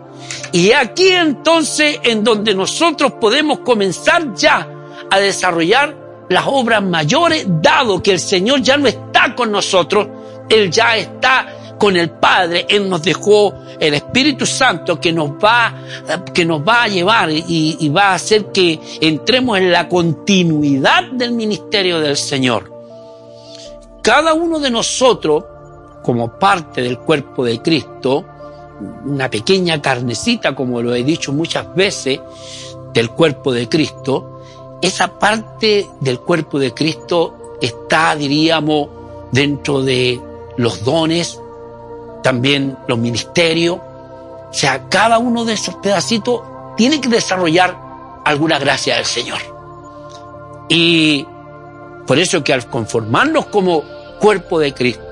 Y 0.51 0.71
aquí 0.71 1.09
entonces 1.09 1.99
en 2.03 2.23
donde 2.23 2.53
nosotros 2.53 3.13
podemos 3.19 3.59
comenzar 3.59 4.33
ya 4.33 4.67
a 5.09 5.19
desarrollar 5.19 5.95
las 6.29 6.45
obras 6.45 6.83
mayores, 6.83 7.45
dado 7.47 8.01
que 8.01 8.11
el 8.13 8.19
Señor 8.19 8.61
ya 8.61 8.77
no 8.77 8.87
está 8.87 9.33
con 9.35 9.51
nosotros, 9.51 10.07
Él 10.49 10.69
ya 10.69 10.97
está 10.97 11.56
con 11.77 11.95
el 11.97 12.09
Padre, 12.09 12.65
Él 12.69 12.89
nos 12.89 13.03
dejó 13.03 13.53
el 13.79 13.93
Espíritu 13.93 14.45
Santo 14.45 14.99
que 14.99 15.11
nos 15.13 15.31
va, 15.31 15.73
que 16.33 16.45
nos 16.45 16.61
va 16.61 16.83
a 16.83 16.87
llevar 16.87 17.29
y, 17.29 17.77
y 17.79 17.89
va 17.89 18.09
a 18.09 18.13
hacer 18.15 18.51
que 18.51 18.79
entremos 19.01 19.57
en 19.57 19.71
la 19.71 19.87
continuidad 19.87 21.03
del 21.11 21.31
ministerio 21.33 21.99
del 21.99 22.17
Señor. 22.17 22.73
Cada 24.01 24.33
uno 24.33 24.59
de 24.59 24.71
nosotros, 24.71 25.43
como 26.03 26.39
parte 26.39 26.81
del 26.81 26.99
cuerpo 26.99 27.43
de 27.43 27.61
Cristo, 27.61 28.25
una 29.05 29.29
pequeña 29.29 29.81
carnecita, 29.81 30.55
como 30.55 30.81
lo 30.81 30.93
he 30.95 31.03
dicho 31.03 31.33
muchas 31.33 31.73
veces, 31.75 32.19
del 32.93 33.09
cuerpo 33.09 33.51
de 33.51 33.67
Cristo, 33.67 34.41
esa 34.81 35.19
parte 35.19 35.87
del 35.99 36.19
cuerpo 36.19 36.59
de 36.59 36.73
Cristo 36.73 37.57
está, 37.61 38.15
diríamos, 38.15 38.89
dentro 39.31 39.81
de 39.81 40.21
los 40.57 40.83
dones, 40.83 41.39
también 42.23 42.77
los 42.87 42.97
ministerios. 42.97 43.77
O 43.77 44.53
sea, 44.53 44.87
cada 44.89 45.17
uno 45.17 45.45
de 45.45 45.53
esos 45.53 45.75
pedacitos 45.75 46.41
tiene 46.75 47.01
que 47.01 47.09
desarrollar 47.09 47.77
alguna 48.23 48.59
gracia 48.59 48.95
del 48.95 49.05
Señor. 49.05 49.39
Y 50.69 51.25
por 52.05 52.19
eso 52.19 52.43
que 52.43 52.53
al 52.53 52.67
conformarnos 52.67 53.47
como 53.47 53.83
cuerpo 54.19 54.59
de 54.59 54.73
Cristo, 54.73 55.03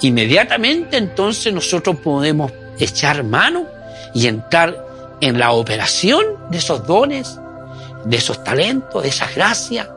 inmediatamente 0.00 0.96
entonces 0.96 1.52
nosotros 1.52 1.96
podemos 1.96 2.52
echar 2.78 3.22
mano 3.22 3.66
y 4.14 4.26
entrar 4.26 4.86
en 5.20 5.38
la 5.38 5.52
operación 5.52 6.24
de 6.50 6.58
esos 6.58 6.86
dones, 6.86 7.38
de 8.04 8.16
esos 8.16 8.42
talentos, 8.42 9.02
de 9.02 9.08
esas 9.10 9.34
gracias. 9.34 9.88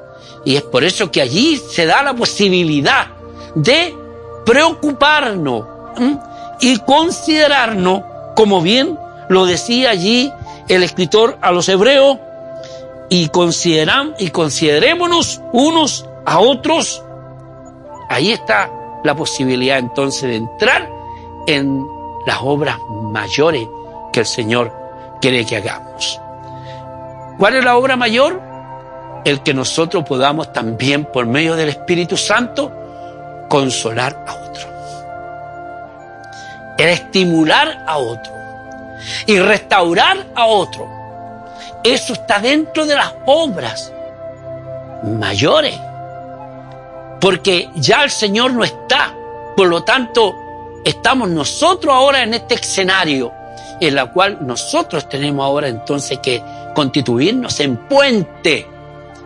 Y 0.46 0.58
es 0.58 0.62
por 0.64 0.84
eso 0.84 1.10
que 1.10 1.22
allí 1.22 1.58
se 1.58 1.86
da 1.86 2.04
la 2.04 2.14
posibilidad 2.14 3.08
de 3.56 3.96
preocuparnos 4.46 5.66
y 6.60 6.78
considerarnos, 6.80 8.04
como 8.36 8.62
bien 8.62 8.98
lo 9.30 9.46
decía 9.46 9.92
allí 9.92 10.32
el 10.68 10.84
escritor 10.84 11.38
a 11.42 11.52
los 11.52 11.68
hebreos, 11.70 12.18
y, 13.10 13.28
consideran, 13.30 14.16
y 14.18 14.30
considerémonos 14.30 15.42
unos 15.52 16.06
a 16.26 16.40
otros. 16.40 17.04
Ahí 18.10 18.32
está 18.32 18.72
la 19.04 19.14
posibilidad 19.14 19.78
entonces 19.78 20.24
de 20.24 20.36
entrar 20.38 20.90
en 21.46 21.86
las 22.26 22.38
obras 22.42 22.78
mayores 22.90 23.68
que 24.12 24.22
el 24.22 24.26
Señor 24.26 24.74
quiere 25.22 25.46
que 25.46 25.58
hagamos. 25.58 26.20
¿Cuál 27.38 27.56
es 27.56 27.64
la 27.64 27.78
obra 27.78 27.96
mayor? 27.96 28.42
El 29.26 29.42
que 29.42 29.54
nosotros 29.54 30.04
podamos 30.06 30.52
también, 30.52 31.06
por 31.06 31.26
medio 31.26 31.56
del 31.56 31.70
Espíritu 31.70 32.18
Santo, 32.18 32.72
consolar 33.48 34.26
a 34.28 34.34
otro. 34.34 34.73
El 36.84 36.90
estimular 36.90 37.86
a 37.88 37.98
otro. 37.98 38.34
Y 39.26 39.40
restaurar 39.40 40.18
a 40.36 40.48
otro. 40.48 40.86
Eso 41.82 42.12
está 42.12 42.40
dentro 42.40 42.86
de 42.86 42.94
las 42.94 43.14
obras 43.26 43.94
mayores. 45.02 45.80
Porque 47.22 47.70
ya 47.76 48.04
el 48.04 48.12
Señor 48.12 48.52
no 48.52 48.66
está. 48.66 49.14
Por 49.56 49.68
lo 49.68 49.86
tanto, 49.86 50.36
estamos 50.84 51.30
nosotros 51.30 51.94
ahora 51.94 52.22
en 52.22 52.34
este 52.34 52.56
escenario 52.56 53.32
en 53.80 53.96
la 53.96 54.08
cual 54.08 54.40
nosotros 54.42 55.08
tenemos 55.08 55.46
ahora 55.46 55.70
entonces 55.70 56.20
que 56.20 56.44
constituirnos 56.76 57.62
en 57.62 57.78
puente, 57.88 58.68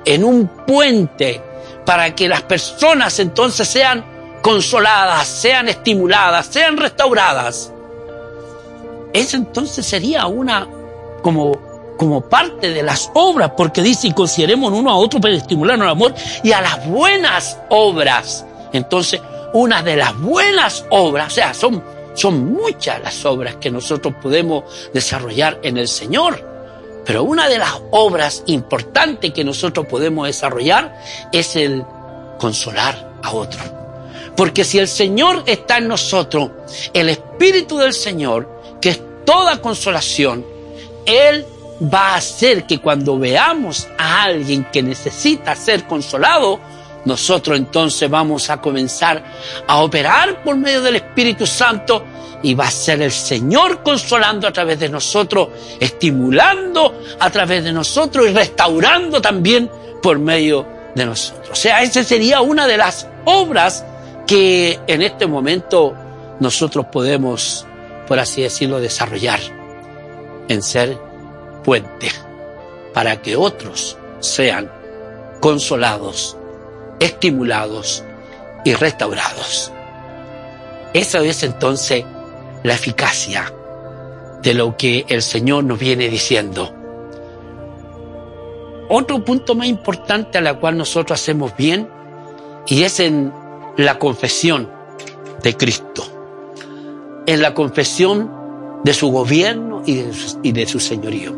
en 0.06 0.24
un 0.24 0.48
puente, 0.48 1.42
para 1.84 2.14
que 2.14 2.30
las 2.30 2.44
personas 2.44 3.18
entonces 3.18 3.68
sean 3.68 4.17
consoladas, 4.48 5.28
sean 5.28 5.68
estimuladas, 5.68 6.46
sean 6.46 6.78
restauradas. 6.78 7.70
Eso 9.12 9.36
entonces 9.36 9.86
sería 9.86 10.26
una 10.28 10.66
como, 11.22 11.52
como 11.98 12.22
parte 12.22 12.70
de 12.70 12.82
las 12.82 13.12
obras, 13.14 13.52
porque 13.58 13.82
dice, 13.82 14.08
y 14.08 14.14
consideremos 14.14 14.72
uno 14.72 14.90
a 14.90 14.96
otro 14.96 15.20
para 15.20 15.34
estimularnos 15.34 15.84
al 15.88 15.92
amor 15.92 16.16
y 16.44 16.54
a 16.54 16.62
las 16.62 16.88
buenas 16.88 17.60
obras. 17.68 18.46
Entonces, 18.72 19.20
una 19.52 19.84
de 19.84 19.98
las 19.98 20.18
buenas 20.18 20.86
obras, 20.92 21.34
o 21.34 21.36
sea, 21.36 21.54
son 21.54 21.84
son 22.14 22.54
muchas 22.54 23.02
las 23.02 23.26
obras 23.26 23.58
que 23.58 23.70
nosotros 23.70 24.14
podemos 24.24 24.64
desarrollar 24.94 25.60
en 25.62 25.78
el 25.78 25.90
Señor. 25.90 26.42
Pero 27.06 27.24
una 27.24 27.50
de 27.50 27.58
las 27.58 27.82
obras 27.92 28.44
importantes 28.46 29.34
que 29.34 29.44
nosotros 29.44 29.88
podemos 29.88 30.26
desarrollar 30.26 30.98
es 31.34 31.58
el 31.58 31.84
consolar 32.40 33.12
a 33.22 33.34
otro. 33.34 33.77
Porque 34.38 34.64
si 34.64 34.78
el 34.78 34.88
Señor 34.88 35.44
está 35.48 35.80
en 35.80 35.88
nosotros, 35.88 36.52
el 36.94 37.10
Espíritu 37.10 37.78
del 37.78 37.94
Señor, 37.94 38.48
que 38.80 38.90
es 38.90 39.02
toda 39.26 39.60
consolación, 39.60 40.46
Él 41.06 41.44
va 41.94 42.10
a 42.10 42.16
hacer 42.16 42.66
que 42.66 42.80
cuando 42.80 43.18
veamos 43.18 43.88
a 43.98 44.24
alguien 44.24 44.68
que 44.72 44.84
necesita 44.84 45.56
ser 45.56 45.86
consolado, 45.86 46.60
nosotros 47.06 47.58
entonces 47.58 48.10
vamos 48.10 48.50
a 48.50 48.62
comenzar 48.62 49.24
a 49.66 49.78
operar 49.78 50.44
por 50.44 50.56
medio 50.56 50.82
del 50.82 50.98
Espíritu 50.98 51.48
Santo 51.48 52.04
y 52.44 52.54
va 52.54 52.68
a 52.68 52.72
ser 52.72 53.02
el 53.02 53.12
Señor 53.12 53.82
consolando 53.82 54.48
a 54.48 54.54
través 54.54 54.80
de 54.80 54.90
nosotros, 54.90 55.50
estimulando 55.80 57.02
a 57.20 57.30
través 57.32 57.64
de 57.64 57.74
nosotros 57.74 58.28
y 58.28 58.34
restaurando 58.34 59.20
también 59.20 59.70
por 60.02 60.20
medio 60.20 60.68
de 60.94 61.06
nosotros. 61.06 61.50
O 61.52 61.56
sea, 61.56 61.82
esa 61.82 62.04
sería 62.04 62.42
una 62.42 62.68
de 62.68 62.78
las 62.78 63.08
obras 63.26 63.84
que 64.28 64.80
en 64.88 65.02
este 65.02 65.26
momento 65.26 65.96
nosotros 66.40 66.86
podemos, 66.92 67.66
por 68.08 68.20
así 68.20 68.44
decirlo, 68.44 68.80
desarrollar 68.80 69.40
en 70.48 70.62
ser 70.62 70.98
puente 71.64 72.10
para 72.94 73.22
que 73.22 73.36
otros 73.36 73.98
sean 74.20 74.70
consolados 75.40 76.38
estimulados 77.00 78.04
y 78.64 78.74
restaurados. 78.74 79.72
Esa 80.94 81.20
es 81.20 81.44
entonces 81.44 82.04
la 82.64 82.74
eficacia 82.74 83.54
de 84.42 84.54
lo 84.54 84.78
que 84.78 85.06
el 85.10 85.22
Señor 85.22 85.64
nos 85.64 85.80
viene 85.80 86.10
diciendo. 86.10 86.74
Otro 88.90 89.24
punto 89.24 89.54
más 89.54 89.68
importante 89.68 90.38
a 90.38 90.42
la 90.42 90.56
cual 90.56 90.78
nosotros 90.78 91.20
hacemos 91.20 91.56
bien 91.56 91.90
y 92.66 92.84
es 92.84 93.00
en 93.00 93.34
la 93.78 93.98
confesión 94.00 94.70
de 95.44 95.56
Cristo, 95.56 96.04
en 97.26 97.42
la 97.42 97.54
confesión 97.54 98.32
de 98.84 98.94
su 98.94 99.12
gobierno 99.12 99.84
y 99.86 100.52
de 100.52 100.66
su, 100.68 100.80
señorío. 100.80 101.34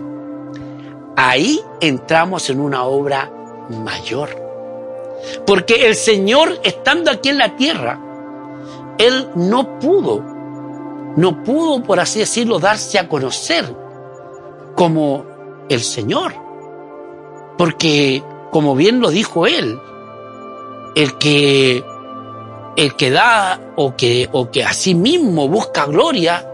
Ahí 1.15 1.60
entramos 1.82 2.49
en 2.49 2.60
una 2.60 2.84
obra 2.84 3.32
mayor 3.69 4.49
porque 5.45 5.88
el 5.88 5.95
Señor, 5.95 6.60
estando 6.63 7.12
aquí 7.12 7.30
en 7.30 7.38
la 7.38 7.56
tierra, 7.56 7.99
Él 8.97 9.30
no 9.36 9.80
pudo, 9.80 10.23
no 11.15 11.43
pudo, 11.43 11.84
por 11.84 11.99
así 11.99 12.19
decirlo, 12.19 12.60
darse 12.60 12.99
a 12.99 13.08
conocer 13.08 13.65
como 14.75 15.25
el 15.69 15.82
Señor. 15.82 16.34
Porque, 17.58 18.23
como 18.52 18.75
bien 18.75 19.02
lo 19.02 19.10
dijo 19.10 19.45
Él, 19.45 19.80
el 20.95 21.17
que, 21.17 21.84
el 22.79 22.95
que 22.95 23.11
da 23.11 23.59
o 23.75 23.97
que, 23.97 24.29
o 24.31 24.49
que 24.49 24.63
a 24.63 24.71
sí 24.71 24.95
mismo 24.95 25.49
busca 25.49 25.85
gloria, 25.85 26.47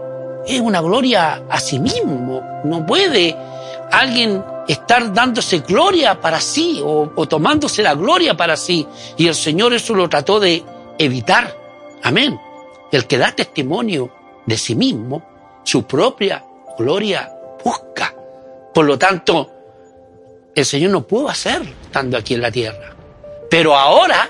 es 0.44 0.60
una 0.60 0.80
gloria 0.80 1.44
a 1.48 1.60
sí 1.60 1.78
mismo. 1.78 2.42
No 2.64 2.84
puede 2.84 3.36
alguien 3.92 4.44
estar 4.66 5.14
dándose 5.14 5.60
gloria 5.60 6.20
para 6.20 6.40
sí 6.40 6.82
o, 6.84 7.06
tomándose 7.28 7.80
la 7.80 7.94
gloria 7.94 8.36
para 8.36 8.56
sí. 8.56 8.84
Y 9.16 9.28
el 9.28 9.36
Señor 9.36 9.72
eso 9.72 9.94
lo 9.94 10.08
trató 10.08 10.40
de 10.40 10.64
evitar. 10.98 11.56
Amén. 12.02 12.36
El 12.90 13.06
que 13.06 13.18
da 13.18 13.30
testimonio 13.30 14.10
de 14.46 14.58
sí 14.58 14.74
mismo, 14.74 15.60
su 15.62 15.84
propia 15.84 16.44
gloria 16.76 17.30
busca. 17.64 18.12
Por 18.74 18.84
lo 18.84 18.98
tanto, 18.98 19.48
el 20.52 20.64
Señor 20.64 20.90
no 20.90 21.06
pudo 21.06 21.28
hacer 21.28 21.62
estando 21.84 22.18
aquí 22.18 22.34
en 22.34 22.42
la 22.42 22.50
tierra. 22.50 22.96
Pero 23.48 23.76
ahora 23.76 24.28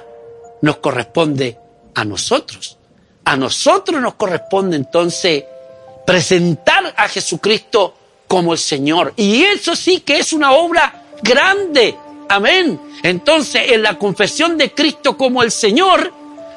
nos 0.61 0.77
corresponde 0.77 1.65
a 1.97 2.05
nosotros. 2.05 2.77
A 3.25 3.37
nosotros 3.37 4.01
nos 4.01 4.15
corresponde 4.15 4.77
entonces 4.77 5.45
presentar 6.07 6.95
a 6.97 7.09
Jesucristo 7.09 7.95
como 8.29 8.53
el 8.53 8.59
Señor. 8.59 9.15
Y 9.17 9.43
eso 9.43 9.75
sí 9.75 10.01
que 10.01 10.19
es 10.19 10.33
una 10.33 10.53
obra 10.53 11.03
grande. 11.23 11.97
Amén. 12.29 12.79
Entonces, 13.03 13.73
en 13.73 13.83
la 13.83 13.99
confesión 13.99 14.59
de 14.59 14.73
Cristo 14.73 15.17
como 15.17 15.43
el 15.43 15.51
Señor, 15.51 16.13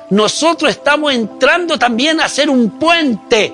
nosotros 0.10 0.71
estamos 0.71 1.13
entrando 1.13 1.80
también 1.80 2.19
a 2.19 2.28
ser 2.28 2.49
un 2.49 2.78
puente. 2.78 3.54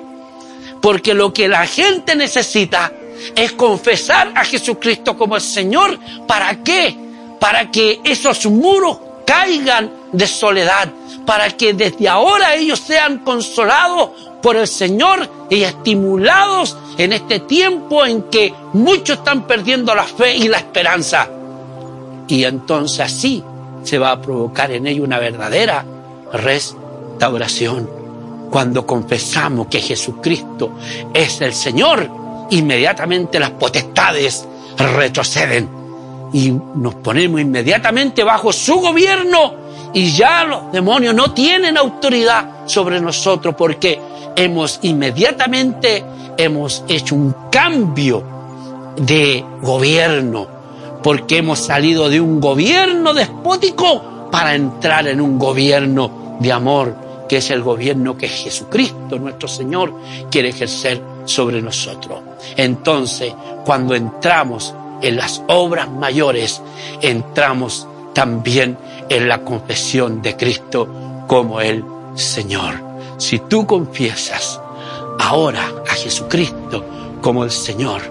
Porque 0.81 1.13
lo 1.13 1.31
que 1.31 1.47
la 1.47 1.67
gente 1.67 2.15
necesita 2.15 2.91
es 3.35 3.51
confesar 3.53 4.33
a 4.35 4.43
Jesucristo 4.43 5.15
como 5.15 5.35
el 5.35 5.41
Señor. 5.41 5.99
¿Para 6.27 6.63
qué? 6.63 6.97
Para 7.39 7.69
que 7.69 8.01
esos 8.03 8.45
muros 8.47 8.97
caigan 9.25 9.91
de 10.11 10.27
soledad, 10.27 10.89
para 11.25 11.49
que 11.51 11.73
desde 11.73 12.07
ahora 12.07 12.55
ellos 12.55 12.79
sean 12.79 13.19
consolados 13.19 14.09
por 14.41 14.55
el 14.55 14.67
Señor 14.67 15.27
y 15.49 15.63
estimulados 15.63 16.77
en 16.97 17.13
este 17.13 17.39
tiempo 17.39 18.05
en 18.05 18.23
que 18.23 18.53
muchos 18.73 19.17
están 19.17 19.47
perdiendo 19.47 19.95
la 19.95 20.03
fe 20.03 20.35
y 20.35 20.47
la 20.47 20.57
esperanza. 20.57 21.27
Y 22.27 22.43
entonces 22.43 22.99
así 22.99 23.43
se 23.83 23.97
va 23.97 24.11
a 24.11 24.21
provocar 24.21 24.71
en 24.71 24.87
ellos 24.87 25.05
una 25.05 25.19
verdadera 25.19 25.85
restauración. 26.31 27.89
Cuando 28.51 28.85
confesamos 28.85 29.67
que 29.67 29.81
Jesucristo 29.81 30.73
es 31.13 31.41
el 31.41 31.53
Señor, 31.53 32.07
inmediatamente 32.51 33.39
las 33.39 33.51
potestades 33.51 34.47
retroceden 34.77 35.69
y 36.33 36.51
nos 36.51 36.95
ponemos 36.95 37.41
inmediatamente 37.41 38.23
bajo 38.23 38.51
su 38.51 38.75
gobierno 38.75 39.64
y 39.95 40.11
ya 40.11 40.43
los 40.43 40.73
demonios 40.73 41.15
no 41.15 41.31
tienen 41.31 41.77
autoridad 41.77 42.67
sobre 42.67 42.99
nosotros 42.99 43.55
porque 43.57 43.99
hemos 44.35 44.79
inmediatamente 44.81 46.03
hemos 46.37 46.83
hecho 46.89 47.15
un 47.15 47.33
cambio 47.49 48.21
de 48.97 49.43
gobierno 49.61 50.47
porque 51.01 51.37
hemos 51.37 51.59
salido 51.59 52.09
de 52.09 52.19
un 52.19 52.41
gobierno 52.41 53.13
despótico 53.13 54.27
para 54.29 54.53
entrar 54.53 55.07
en 55.07 55.21
un 55.21 55.39
gobierno 55.39 56.35
de 56.41 56.51
amor 56.51 56.95
que 57.29 57.37
es 57.37 57.49
el 57.49 57.63
gobierno 57.63 58.17
que 58.17 58.27
Jesucristo 58.27 59.17
nuestro 59.17 59.47
Señor 59.47 59.93
quiere 60.29 60.49
ejercer 60.49 61.01
sobre 61.23 61.61
nosotros. 61.61 62.19
Entonces, 62.57 63.33
cuando 63.65 63.95
entramos 63.95 64.75
en 65.01 65.15
las 65.15 65.41
obras 65.47 65.89
mayores, 65.89 66.61
entramos 67.01 67.87
también 68.15 68.77
en 69.09 69.27
la 69.27 69.41
confesión 69.41 70.23
de 70.23 70.35
Cristo 70.35 70.87
como 71.27 71.61
el 71.61 71.83
Señor. 72.15 72.81
Si 73.17 73.39
tú 73.39 73.67
confiesas 73.67 74.59
ahora 75.19 75.83
a 75.87 75.93
Jesucristo 75.93 76.83
como 77.21 77.43
el 77.43 77.51
Señor, 77.51 78.01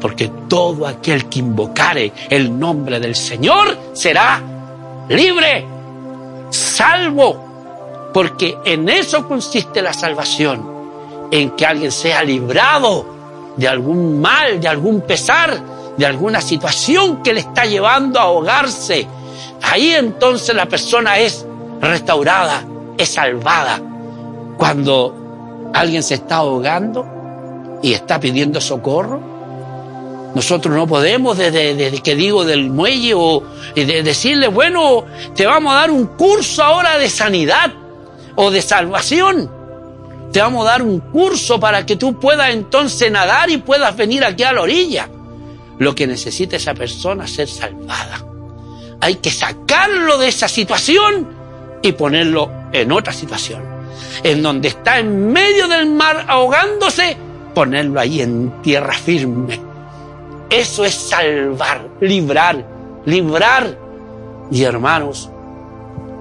porque 0.00 0.28
todo 0.48 0.86
aquel 0.86 1.30
que 1.30 1.38
invocare 1.38 2.12
el 2.28 2.58
nombre 2.58 3.00
del 3.00 3.14
Señor 3.14 3.78
será 3.94 4.42
libre, 5.08 5.64
salvo, 6.50 8.10
porque 8.12 8.58
en 8.64 8.88
eso 8.88 9.26
consiste 9.26 9.80
la 9.80 9.92
salvación 9.92 10.74
en 11.30 11.50
que 11.50 11.64
alguien 11.64 11.92
sea 11.92 12.22
librado 12.22 13.06
de 13.56 13.68
algún 13.68 14.20
mal, 14.20 14.60
de 14.60 14.68
algún 14.68 15.00
pesar, 15.02 15.60
de 15.96 16.06
alguna 16.06 16.40
situación 16.40 17.22
que 17.22 17.32
le 17.32 17.40
está 17.40 17.64
llevando 17.64 18.18
a 18.18 18.24
ahogarse. 18.24 19.06
Ahí 19.70 19.92
entonces 19.92 20.54
la 20.54 20.66
persona 20.66 21.18
es 21.18 21.46
restaurada, 21.80 22.64
es 22.98 23.08
salvada. 23.08 23.80
Cuando 24.58 25.70
alguien 25.72 26.02
se 26.02 26.14
está 26.14 26.36
ahogando 26.36 27.78
y 27.82 27.92
está 27.92 28.20
pidiendo 28.20 28.60
socorro, 28.60 29.20
nosotros 30.34 30.74
no 30.74 30.86
podemos, 30.86 31.38
desde, 31.38 32.02
que 32.02 32.14
digo 32.14 32.44
del 32.44 32.70
muelle, 32.70 33.14
o 33.14 33.42
de 33.74 34.02
decirle, 34.02 34.48
bueno, 34.48 35.04
te 35.34 35.46
vamos 35.46 35.72
a 35.72 35.76
dar 35.76 35.90
un 35.90 36.06
curso 36.06 36.62
ahora 36.62 36.98
de 36.98 37.08
sanidad 37.08 37.72
o 38.34 38.50
de 38.50 38.60
salvación. 38.60 39.50
Te 40.32 40.40
vamos 40.40 40.66
a 40.66 40.70
dar 40.70 40.82
un 40.82 40.98
curso 40.98 41.60
para 41.60 41.86
que 41.86 41.96
tú 41.96 42.18
puedas 42.18 42.50
entonces 42.50 43.10
nadar 43.10 43.48
y 43.50 43.58
puedas 43.58 43.96
venir 43.96 44.24
aquí 44.24 44.42
a 44.42 44.52
la 44.52 44.62
orilla. 44.62 45.08
Lo 45.78 45.94
que 45.94 46.06
necesita 46.06 46.56
esa 46.56 46.74
persona 46.74 47.24
es 47.24 47.34
ser 47.34 47.48
salvada. 47.48 48.33
Hay 49.04 49.16
que 49.16 49.30
sacarlo 49.30 50.16
de 50.16 50.28
esa 50.28 50.48
situación 50.48 51.28
y 51.82 51.92
ponerlo 51.92 52.50
en 52.72 52.90
otra 52.90 53.12
situación. 53.12 53.62
En 54.22 54.42
donde 54.42 54.68
está 54.68 54.98
en 54.98 55.30
medio 55.30 55.68
del 55.68 55.90
mar 55.90 56.24
ahogándose, 56.26 57.14
ponerlo 57.54 58.00
ahí 58.00 58.22
en 58.22 58.62
tierra 58.62 58.94
firme. 58.94 59.60
Eso 60.48 60.86
es 60.86 60.94
salvar, 60.94 61.86
librar, 62.00 62.64
librar. 63.04 63.78
Y 64.50 64.62
hermanos, 64.62 65.28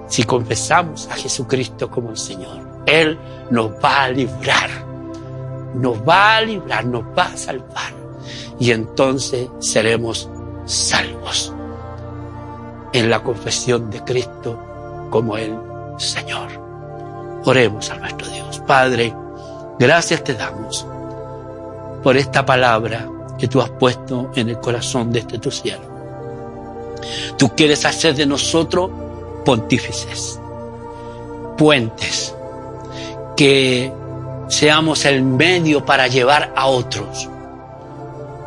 si 0.09 0.25
confesamos 0.25 1.07
a 1.09 1.15
Jesucristo 1.15 1.89
como 1.89 2.09
el 2.09 2.17
Señor, 2.17 2.83
Él 2.85 3.17
nos 3.49 3.71
va 3.81 4.03
a 4.03 4.09
librar, 4.09 4.69
nos 5.73 5.97
va 6.05 6.35
a 6.35 6.41
librar, 6.41 6.83
nos 6.83 7.03
va 7.17 7.27
a 7.27 7.37
salvar. 7.37 7.93
Y 8.59 8.71
entonces 8.71 9.47
seremos 9.59 10.29
salvos 10.65 11.53
en 12.93 13.10
la 13.10 13.23
confesión 13.23 13.89
de 13.89 14.03
Cristo 14.03 15.08
como 15.10 15.36
el 15.38 15.58
Señor. 15.97 16.49
Oremos 17.45 17.89
a 17.89 17.95
nuestro 17.95 18.27
Dios. 18.29 18.62
Padre, 18.65 19.13
gracias 19.79 20.23
te 20.23 20.34
damos 20.34 20.86
por 22.01 22.15
esta 22.15 22.45
palabra 22.45 23.08
que 23.38 23.47
tú 23.47 23.62
has 23.62 23.69
puesto 23.71 24.32
en 24.36 24.49
el 24.49 24.60
corazón 24.60 25.12
de 25.12 25.19
este 25.19 25.39
tu 25.39 25.51
siervo. 25.51 25.91
Tú 27.38 27.49
quieres 27.49 27.84
hacer 27.86 28.15
de 28.15 28.25
nosotros 28.25 28.89
pontífices, 29.43 30.39
puentes, 31.58 32.34
que 33.36 33.91
seamos 34.47 35.06
el 35.06 35.23
medio 35.23 35.84
para 35.86 36.08
llevar 36.08 36.53
a 36.56 36.67
otros 36.67 37.29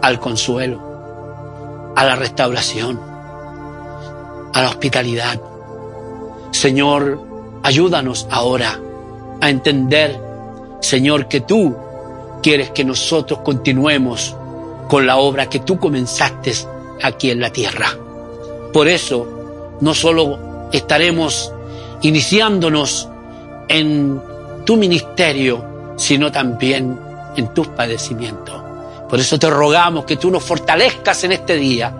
al 0.00 0.20
consuelo, 0.20 1.92
a 1.96 2.04
la 2.04 2.16
restauración, 2.16 3.00
a 4.56 4.62
la 4.62 4.70
hospitalidad. 4.70 5.38
Señor, 6.50 7.20
ayúdanos 7.62 8.26
ahora 8.30 8.80
a 9.42 9.50
entender, 9.50 10.18
Señor, 10.80 11.28
que 11.28 11.42
tú 11.42 11.76
quieres 12.42 12.70
que 12.70 12.82
nosotros 12.82 13.40
continuemos 13.40 14.34
con 14.88 15.06
la 15.06 15.18
obra 15.18 15.50
que 15.50 15.60
tú 15.60 15.78
comenzaste 15.78 16.54
aquí 17.02 17.30
en 17.30 17.40
la 17.40 17.50
tierra. 17.50 17.88
Por 18.72 18.88
eso, 18.88 19.76
no 19.82 19.92
solo 19.92 20.68
estaremos 20.72 21.52
iniciándonos 22.00 23.10
en 23.68 24.22
tu 24.64 24.78
ministerio, 24.78 25.92
sino 25.96 26.32
también 26.32 26.98
en 27.36 27.52
tus 27.52 27.68
padecimientos. 27.68 28.54
Por 29.06 29.20
eso 29.20 29.38
te 29.38 29.50
rogamos 29.50 30.06
que 30.06 30.16
tú 30.16 30.30
nos 30.30 30.42
fortalezcas 30.42 31.24
en 31.24 31.32
este 31.32 31.56
día 31.56 31.94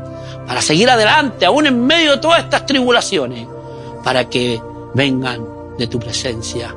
para 0.47 0.63
seguir 0.63 0.89
adelante, 0.89 1.45
aún 1.47 1.67
en 1.67 1.87
medio 1.87 2.13
de 2.13 2.19
todas 2.19 2.45
estas 2.45 2.67
tribulaciones, 2.67 3.47
para 4.05 4.29
que 4.29 4.61
vengan 4.95 5.45
de 5.79 5.87
tu 5.87 5.99
presencia 5.99 6.75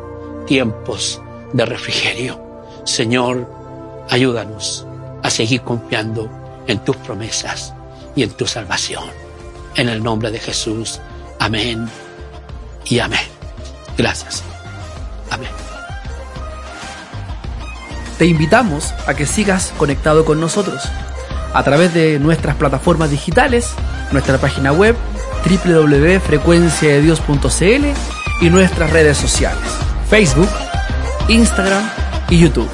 tiempos 0.47 1.21
de 1.53 1.65
refrigerio. 1.65 2.41
Señor, 2.83 3.47
ayúdanos 4.09 4.85
a 5.21 5.29
seguir 5.29 5.61
confiando 5.61 6.29
en 6.67 6.79
tus 6.79 6.95
promesas 6.97 7.73
y 8.15 8.23
en 8.23 8.31
tu 8.31 8.47
salvación. 8.47 9.03
En 9.75 9.89
el 9.89 10.03
nombre 10.03 10.31
de 10.31 10.39
Jesús. 10.39 10.99
Amén 11.39 11.87
y 12.85 12.99
amén. 12.99 13.19
Gracias. 13.97 14.43
Amén. 15.29 15.49
Te 18.17 18.25
invitamos 18.25 18.93
a 19.05 19.13
que 19.13 19.25
sigas 19.25 19.71
conectado 19.77 20.25
con 20.25 20.41
nosotros 20.41 20.89
a 21.53 21.63
través 21.63 21.93
de 21.93 22.19
nuestras 22.19 22.55
plataformas 22.55 23.11
digitales, 23.11 23.73
nuestra 24.11 24.37
página 24.37 24.71
web 24.71 24.95
www.frecuenciadedios.cl 25.65 27.85
y 28.41 28.49
nuestras 28.49 28.89
redes 28.91 29.17
sociales, 29.17 29.59
Facebook, 30.09 30.49
Instagram 31.27 31.83
y 32.29 32.39
YouTube. 32.39 32.69